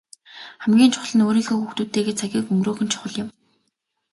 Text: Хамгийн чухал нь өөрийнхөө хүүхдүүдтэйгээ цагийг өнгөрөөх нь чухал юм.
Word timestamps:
Хамгийн 0.63 0.91
чухал 0.93 1.13
нь 1.15 1.25
өөрийнхөө 1.27 1.57
хүүхдүүдтэйгээ 1.59 2.15
цагийг 2.19 2.45
өнгөрөөх 2.51 2.79
нь 2.83 2.91
чухал 2.93 3.15
юм. 3.23 3.29